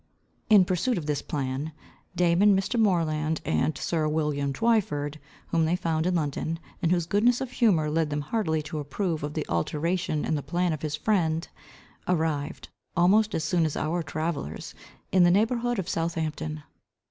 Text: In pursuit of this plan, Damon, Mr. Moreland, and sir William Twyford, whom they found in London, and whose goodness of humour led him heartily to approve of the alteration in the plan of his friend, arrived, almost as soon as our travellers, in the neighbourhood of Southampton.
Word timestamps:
In 0.49 0.65
pursuit 0.65 0.97
of 0.97 1.05
this 1.05 1.21
plan, 1.21 1.73
Damon, 2.15 2.57
Mr. 2.57 2.79
Moreland, 2.79 3.39
and 3.45 3.77
sir 3.77 4.07
William 4.07 4.51
Twyford, 4.51 5.19
whom 5.49 5.65
they 5.65 5.75
found 5.75 6.07
in 6.07 6.15
London, 6.15 6.57
and 6.81 6.91
whose 6.91 7.05
goodness 7.05 7.39
of 7.39 7.51
humour 7.51 7.87
led 7.87 8.11
him 8.11 8.21
heartily 8.21 8.63
to 8.63 8.79
approve 8.79 9.21
of 9.21 9.35
the 9.35 9.45
alteration 9.47 10.25
in 10.25 10.33
the 10.33 10.41
plan 10.41 10.73
of 10.73 10.81
his 10.81 10.95
friend, 10.95 11.47
arrived, 12.07 12.67
almost 12.97 13.35
as 13.35 13.43
soon 13.43 13.63
as 13.63 13.77
our 13.77 14.01
travellers, 14.01 14.73
in 15.11 15.23
the 15.23 15.29
neighbourhood 15.29 15.77
of 15.77 15.87
Southampton. 15.87 16.63